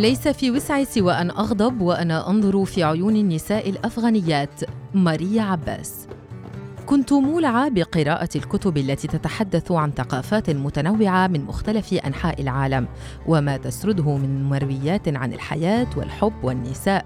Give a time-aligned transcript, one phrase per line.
[0.00, 4.60] ليس في وسعي سوى أن أغضب وأنا أنظر في عيون النساء الأفغانيات.
[4.94, 6.06] ماريا عباس.
[6.86, 12.88] كنت مولعة بقراءة الكتب التي تتحدث عن ثقافات متنوعة من مختلف أنحاء العالم
[13.26, 17.04] وما تسرده من مرويات عن الحياة والحب والنساء.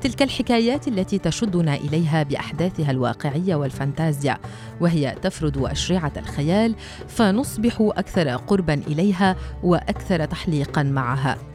[0.00, 4.38] تلك الحكايات التي تشدنا إليها بأحداثها الواقعية والفانتازيا
[4.80, 6.74] وهي تفرض أشرعة الخيال
[7.08, 11.51] فنصبح أكثر قربا إليها وأكثر تحليقا معها.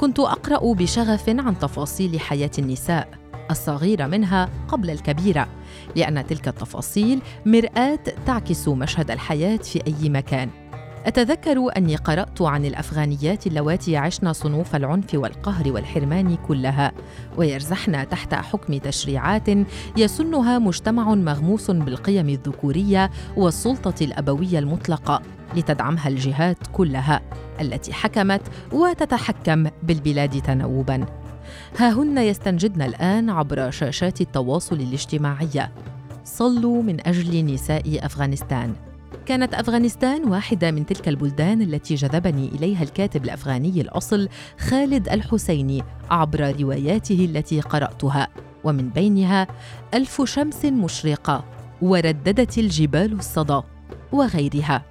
[0.00, 3.08] كنت أقرأ بشغف عن تفاصيل حياة النساء
[3.50, 5.48] الصغيرة منها قبل الكبيرة
[5.96, 10.63] لأن تلك التفاصيل مرآة تعكس مشهد الحياة في أي مكان.
[11.06, 16.92] أتذكر أني قرأت عن الأفغانيات اللواتي عشن صنوف العنف والقهر والحرمان كلها
[17.36, 19.48] ويرزحن تحت حكم تشريعات
[19.96, 25.22] يسنها مجتمع مغموس بالقيم الذكورية والسلطة الأبوية المطلقة
[25.56, 27.20] لتدعمها الجهات كلها
[27.60, 31.06] التي حكمت وتتحكم بالبلاد تناوبا
[31.78, 35.68] ها هن يستنجدن الآن عبر شاشات التواصل الاجتماعي
[36.24, 38.93] صلوا من أجل نساء أفغانستان.
[39.26, 46.60] كانت أفغانستان واحدة من تلك البلدان التي جذبني إليها الكاتب الأفغاني الأصل خالد الحسيني عبر
[46.60, 48.28] رواياته التي قرأتها.
[48.64, 49.46] ومن بينها
[49.94, 51.44] ألف شمس مشرقة
[51.82, 53.60] ورددت الجبال الصدى
[54.12, 54.84] وغيرها.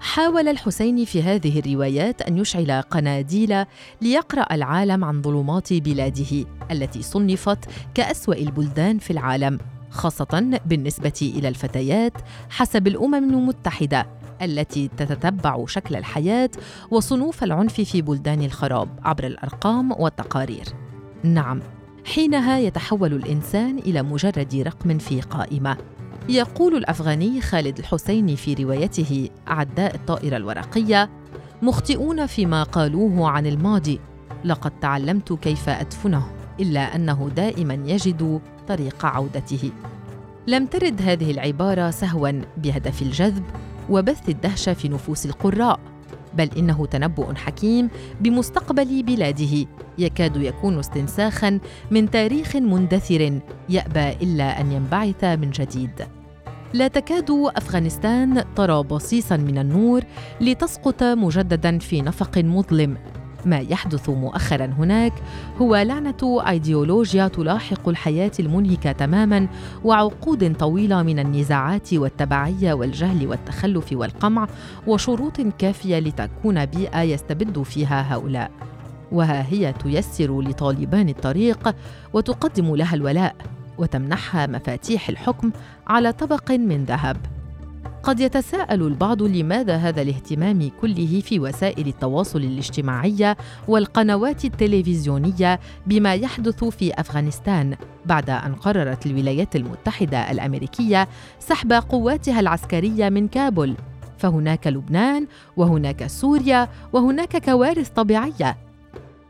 [0.00, 3.64] حاول الحسيني في هذه الروايات أن يشعل قناديل
[4.00, 7.58] ليقرأ العالم عن ظلمات بلاده التي صنفت
[7.94, 9.58] كأسوأ البلدان في العالم.
[9.96, 12.12] خاصة بالنسبة إلى الفتيات
[12.50, 14.06] حسب الأمم المتحدة
[14.42, 16.50] التي تتتبع شكل الحياة
[16.90, 20.64] وصنوف العنف في بلدان الخراب عبر الأرقام والتقارير.
[21.22, 21.60] نعم
[22.04, 25.76] حينها يتحول الإنسان إلى مجرد رقم في قائمة.
[26.28, 31.10] يقول الأفغاني خالد الحسيني في روايته عداء الطائرة الورقية
[31.62, 34.00] مخطئون فيما قالوه عن الماضي
[34.44, 36.26] لقد تعلمت كيف أدفنه
[36.60, 39.70] إلا أنه دائما يجد طريق عودته.
[40.46, 43.42] لم ترد هذه العبارة سهوا بهدف الجذب
[43.90, 45.80] وبث الدهشه في نفوس القراء
[46.34, 47.88] بل إنه تنبؤ حكيم
[48.20, 49.66] بمستقبل بلاده
[49.98, 56.06] يكاد يكون استنساخا من تاريخ مندثر يأبى إلا أن ينبعث من جديد.
[56.72, 60.02] لا تكاد أفغانستان ترى بصيصا من النور
[60.40, 62.96] لتسقط مجددا في نفق مظلم
[63.46, 65.12] ما يحدث مؤخرا هناك
[65.58, 69.48] هو لعنة أيديولوجيا تلاحق الحياة المنهكة تماما
[69.84, 74.46] وعقود طويلة من النزاعات والتبعية والجهل والتخلف والقمع
[74.86, 78.50] وشروط كافية لتكون بيئة يستبد فيها هؤلاء.
[79.12, 81.74] وها هي تيسر لطالبان الطريق
[82.12, 83.36] وتقدم لها الولاء
[83.78, 85.50] وتمنحها مفاتيح الحكم
[85.86, 87.16] على طبق من ذهب.
[88.06, 93.36] قد يتساءل البعض لماذا هذا الاهتمام كله في وسائل التواصل الاجتماعي
[93.68, 101.08] والقنوات التلفزيونية بما يحدث في أفغانستان بعد أن قررت الولايات المتحدة الأمريكية
[101.38, 103.74] سحب قواتها العسكرية من كابول.
[104.18, 108.56] فهناك لبنان وهناك سوريا وهناك كوارث طبيعية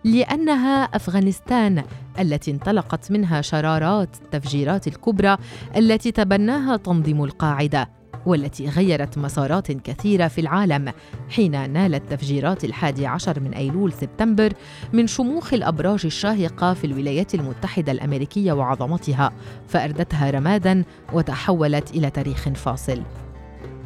[0.05, 1.83] لأنها أفغانستان
[2.21, 5.37] التي انطلقت منها شرارات التفجيرات الكبرى
[5.77, 7.97] التي تبناها تنظيم القاعدة.
[8.27, 10.93] والتي غيرت مسارات كثيرة في العالم
[11.29, 14.53] حين نالت تفجيرات الحادي عشر من أيلول سبتمبر
[14.93, 19.33] من شموخ الأبراج الشاهقة في الولايات المتحدة الأمريكية وعظمتها
[19.69, 23.03] فأردتها رمادا وتحولت إلى تاريخ فاصل.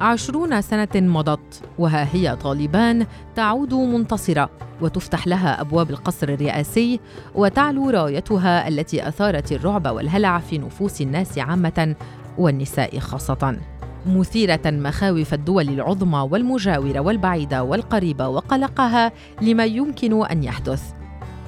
[0.01, 7.01] عشرون سنة مضت وها هي طالبان تعود منتصرة وتفتح لها أبواب القصر الرئاسي
[7.35, 11.97] وتعلو رايتها التي أثارت الرعب والهلع في نفوس الناس عامة
[12.39, 13.59] والنساء خاصة.
[14.07, 19.13] مثيرة مخاوف الدول العظمى والمجاورة والبعيدة والقريبة وقلقها
[19.43, 20.83] لما يمكن أن يحدث.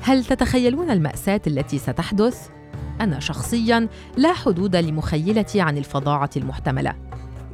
[0.02, 2.48] هل تتخيلون المأساة التي ستحدث؟
[3.00, 6.94] أنا شخصياً لا حدود لمخيلتي عن الفظاعة المحتملة.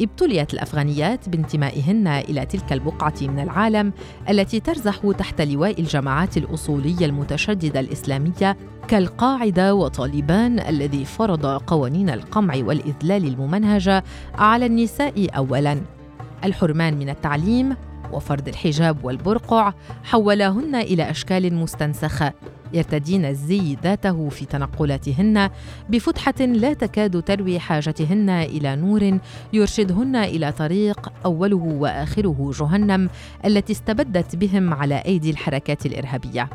[0.01, 3.93] ابتليت الأفغانيات بانتمائهن إلى تلك البقعة من العالم
[4.31, 8.57] التي ترزح تحت لواء الجماعات الأصولية المتشددة الإسلامية
[8.89, 14.05] كالقاعدة وطالبان الذي فرض قوانين القمع والإذلال الممنهجه
[14.35, 15.81] على النساء اولا.
[16.45, 17.77] الحرمان من التعليم
[18.13, 19.73] وفرض الحجاب والبرقع
[20.05, 22.33] حولاهن إلى أشكال مستنسخة
[22.73, 25.51] يرتدين الزي ذاته في تنقلاتهن
[25.89, 29.19] بفتحة لا تكاد تروي حاجتهن إلى نور
[29.53, 33.11] يرشدهن إلى طريق أوله وآخره جهنم
[33.45, 36.49] التي استبدت بهم على أيدي الحركات الإرهابية.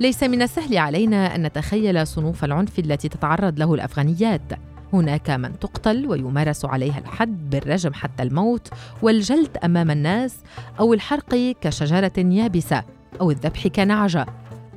[0.00, 4.52] ليس من السهل علينا أن نتخيل صنوف العنف التي تتعرض له الأفغانيات.
[4.92, 8.68] هناك من تقتل ويمارس عليها الحد بالرجم حتى الموت
[9.02, 10.36] والجلد أمام الناس
[10.80, 12.82] أو الحرق كشجرة يابسة
[13.20, 14.26] أو الذبح كنعجة.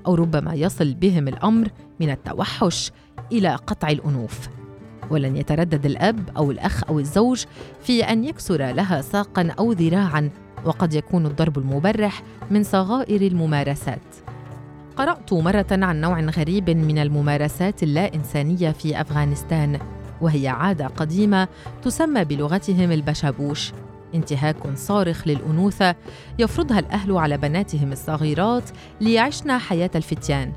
[0.08, 1.70] أو ربما يصل بهم الأمر
[2.00, 2.92] من التوحش
[3.32, 4.50] إلى قطع الأنوف.
[5.10, 7.46] ولن يتردد الأب أو الأخ أو الزوج
[7.82, 10.30] في أن يكسر لها ساقا أو ذراعا
[10.66, 14.16] وقد يكون الضرب المبرح من صغائر الممارسات.
[14.96, 19.80] قرأت مرة عن نوع غريب من الممارسات اللا إنسانية في أفغانستان
[20.22, 21.48] وهي عادة قديمة
[21.84, 23.72] تسمى بلغتهم البشابوش.
[24.16, 25.96] انتهاك صارخ للأنوثة
[26.40, 28.70] يفرضها الأهل على بناتهم الصغيرات
[29.02, 30.54] ليعشن حياة الفتيان.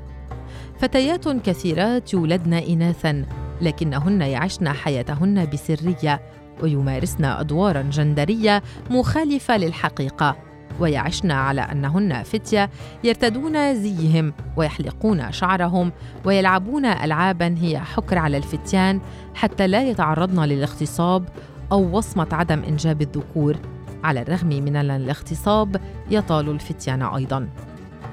[0.79, 3.25] فتيات كثيرات يولدن إناثا
[3.61, 6.21] لكنهن يعشن حياتهن بسرية
[6.63, 10.35] ويمارسن أدوارا جندرية مخالفة للحقيقة
[10.79, 12.69] ويعشن على أنهن فتية
[13.03, 15.91] يرتدون زيهم ويحلقون شعرهم
[16.25, 19.01] ويلعبون العابا هي حكر على الفتيان
[19.35, 21.29] حتى لا يتعرضن للاغتصاب
[21.71, 23.57] أو وصمة عدم إنجاب الذكور.
[24.03, 25.81] على الرغم من أن الاغتصاب
[26.11, 27.49] يطال الفتيان أيضا.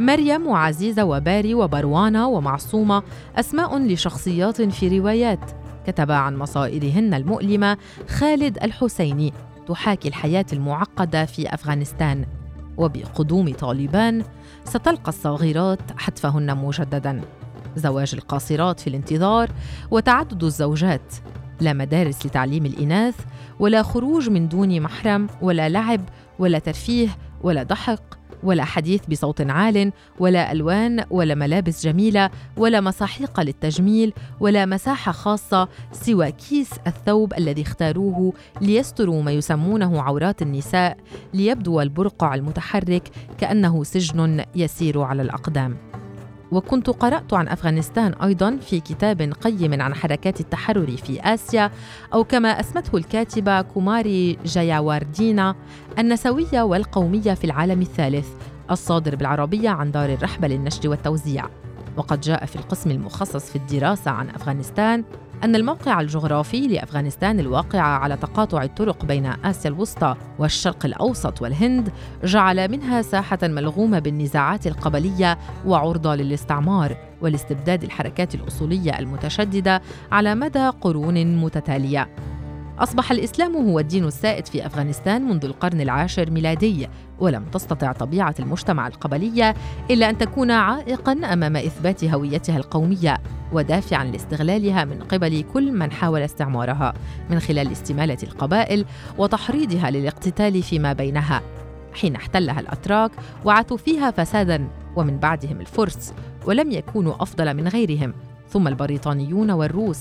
[0.00, 3.02] مريم وعزيزة وباري وبروانه ومعصومة
[3.37, 5.50] أسماء لشخصيات في روايات.
[5.87, 7.78] كتب عن مصائرهن المؤلمة
[8.08, 9.32] خالد الحسيني
[9.69, 12.25] تحاكي الحياة المعقدة في أفغانستان.
[12.76, 14.25] وبقدوم طالبان
[14.64, 17.20] ستلقى الصغيرات حتفهن مجددا.
[17.76, 19.50] زواج القاصرات في الانتظار
[19.90, 21.14] وتعدد الزوجات.
[21.62, 23.14] لا مدارس لتعليم الإناث
[23.61, 26.00] ولا خروج من دون محرم ولا لعب
[26.38, 27.09] ولا ترفيه
[27.43, 28.03] ولا ضحك
[28.43, 35.69] ولا حديث بصوت عال ولا ألوان ولا ملابس جميلة ولا مصاحيق للتجميل ولا مساحة خاصة
[35.93, 40.97] سوى كيس الثوب الذي اختاروه ليستروا ما يسمونه عورات النساء
[41.35, 43.08] ليبدو البرقع المتحرك
[43.38, 45.92] كأنه سجن يسير على الأقدام.
[46.52, 51.70] وكنت قرأت عن أفغانستان أيضا في كتاب قيم عن حركات التحرر في آسيا
[52.14, 55.54] أو كما أسمته الكاتبة كوماري جاياواردينا
[55.99, 58.28] النسوية والقومية في العالم الثالث
[58.70, 61.49] الصادر بالعربية عن دار الرحبة للنشر والتوزيع.
[61.96, 65.05] وقد جاء في القسم المخصص في الدراسة عن أفغانستان
[65.44, 71.93] أن الموقع الجغرافي لأفغانستان الواقع على تقاطع الطرق بين آسيا الوسطى والشرق الأوسط والهند
[72.25, 81.37] جعل منها ساحة ملغومة بالنزاعات القبلية وعرضة للاستعمار والاستبداد الحركات الأصولية المتشددة على مدى قرون
[81.37, 82.09] متتالية.
[82.78, 86.88] أصبح الإسلام هو الدين السائد في أفغانستان منذ القرن العاشر ميلادي
[87.19, 89.54] ولم تستطع طبيعة المجتمع القبلية
[89.90, 93.19] إلا أن تكون عائقا أمام إثبات هويتها القومية
[93.52, 96.94] ودافعا لاستغلالها من قبل كل من حاول استعمارها
[97.30, 98.84] من خلال استمالة القبائل
[99.19, 101.42] وتحريضها للاقتتال فيما بينها.
[101.94, 103.10] حين احتلها الأتراك
[103.44, 106.14] وعثوا فيها فسادا ومن بعدهم الفرس
[106.46, 108.12] ولم يكونوا أفضل من غيرهم
[108.48, 110.00] ثم البريطانيون والروس.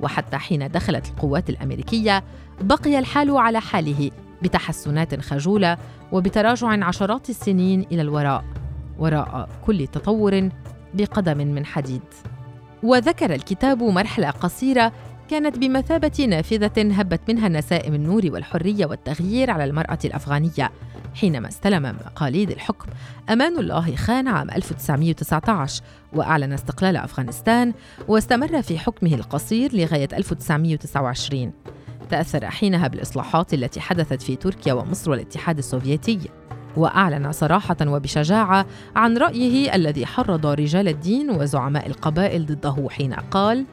[0.00, 2.24] وحتى حين دخلت القوات الأمريكية
[2.60, 4.10] بقي الحال على حاله
[4.42, 5.76] بتحسنات خجولة
[6.12, 8.44] وبتراجع عشرات السنين إلى الوراء
[8.98, 10.48] وراء كل تطور
[10.94, 12.02] بقدم من حديد.
[12.82, 14.92] وذكر الكتاب مرحلة قصيرة
[15.30, 20.70] كانت بمثابة نافذة هبت منها نسائم النور والحرية والتغيير على المرأة الأفغانية
[21.14, 22.86] حينما استلم مقاليد الحكم.
[23.30, 25.82] أمان الله خان عام 1919
[26.12, 27.72] وأعلن استقلال أفغانستان
[28.08, 31.52] واستمر في حكمه القصير لغاية 1929
[32.10, 36.20] تأثر حينها بالإصلاحات التي حدثت في تركيا ومصر والاتحاد السوفيتي
[36.76, 38.66] وأعلن صراحة وبشجاعة
[38.96, 43.66] عن رأيه الذي حرض رجال الدين وزعماء القبائل ضده حين قال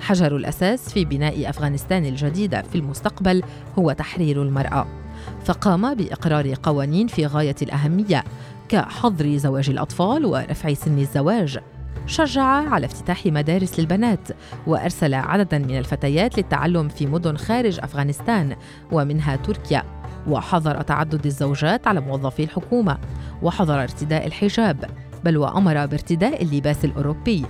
[0.00, 3.42] حجر الأساس في بناء أفغانستان الجديده في المستقبل
[3.78, 5.01] هو تحرير المرأة.
[5.44, 8.24] فقام بإقرار قوانين في غاية الأهمية
[8.68, 11.58] كحظر زواج الأطفال ورفع سن الزواج.
[12.06, 14.28] شجع على افتتاح مدارس للبنات
[14.66, 18.56] وأرسل عددا من الفتيات للتعلم في مدن خارج أفغانستان
[18.92, 19.82] ومنها تركيا.
[20.28, 22.98] وحظر تعدد الزوجات على موظفي الحكومة
[23.42, 24.84] وحظر ارتداء الحجاب
[25.24, 27.44] بل وأمر بارتداء اللباس الأوروبي.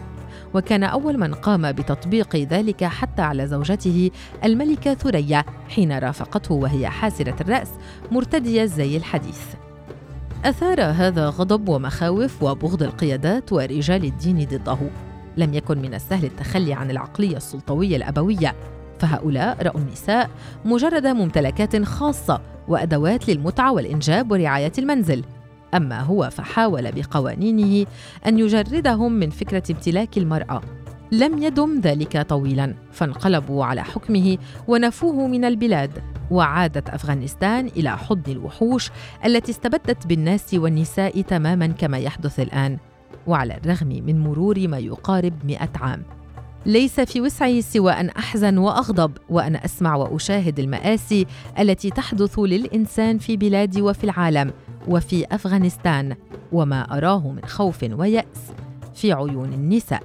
[0.55, 4.11] وكان أول من قام بتطبيق ذلك حتى على زوجته
[4.45, 7.69] الملكة ثريا حين رافقته وهي حاسرة الرأس
[8.11, 9.41] مرتدية الزي الحديث.
[10.45, 14.79] أثار هذا غضب ومخاوف وبغض القيادات ورجال الدين ضده.
[15.37, 18.55] لم يكن من السهل التخلي عن العقلية السلطوية الأبوية.
[18.99, 20.31] فهؤلاء رأوا النساء
[20.65, 25.25] مجرد ممتلكات خاصة وأدوات للمتعة والإنجاب ورعاية المنزل.
[25.75, 27.87] أما هو فحاول بقوانينه
[28.27, 30.61] أن يجردهم من فكرة امتلاك المرأة.
[31.13, 34.39] لم يدم ذلك طويلا فانقلبوا على حكمه
[34.69, 35.91] ونفوه من البلاد
[36.31, 38.91] وعادت أفغانستان إلى حضن الوحوش
[39.25, 42.79] التي استبدت بالناس والنساء تماما كما يحدث الآن
[43.27, 46.03] وعلى الرغم من مرور ما يقارب مئة عام.
[46.67, 51.27] ليس في وسعي سوى أن أحزن وأغضب وأن أسمع وأشاهد المآسي
[51.59, 54.53] التي تحدث للإنسان في بلادي وفي العالم.
[54.89, 56.17] وفي أفغانستان
[56.53, 58.53] وما أراه من خوف ويأس.
[58.95, 60.03] في عيون النساء.